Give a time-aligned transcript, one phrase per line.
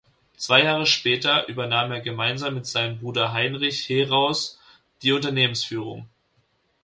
[0.35, 4.57] Zwei Jahre später übernahm er gemeinsam mit seinem Bruder Heinrich Heraeus
[5.03, 6.09] die Unternehmensführung.